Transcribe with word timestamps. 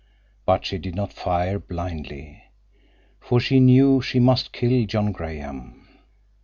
But 0.47 0.65
she 0.65 0.79
did 0.79 0.95
not 0.95 1.13
fire 1.13 1.59
blindly, 1.59 2.45
for 3.19 3.39
she 3.39 3.59
knew 3.59 4.01
she 4.01 4.19
must 4.19 4.51
kill 4.51 4.87
John 4.87 5.11
Graham. 5.11 5.87